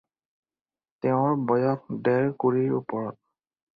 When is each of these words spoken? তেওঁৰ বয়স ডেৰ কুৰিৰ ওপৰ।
তেওঁৰ 1.05 1.37
বয়স 1.51 1.85
ডেৰ 2.09 2.27
কুৰিৰ 2.45 2.77
ওপৰ। 2.79 3.11